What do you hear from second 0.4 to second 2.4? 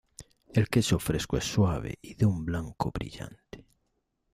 El queso fresco es suave y de